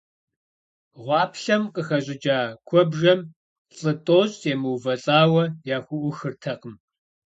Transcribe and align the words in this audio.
Гъуаплъэм 1.03 1.63
къыхэщӀыкӀа 1.73 2.39
куэбжэм 2.67 3.19
лӀы 3.77 3.91
тӀощӀ 4.05 4.43
емыувэлӀауэ 4.53 5.43
яхуӀухыртэкъым. 5.75 6.75